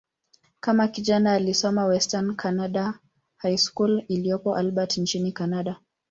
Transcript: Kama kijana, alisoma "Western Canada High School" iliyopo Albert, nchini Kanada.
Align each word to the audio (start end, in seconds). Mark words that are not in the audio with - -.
Kama 0.59 0.87
kijana, 0.87 1.33
alisoma 1.33 1.85
"Western 1.85 2.35
Canada 2.35 2.93
High 3.37 3.57
School" 3.57 4.03
iliyopo 4.07 4.55
Albert, 4.55 4.97
nchini 4.97 5.31
Kanada. 5.31 5.77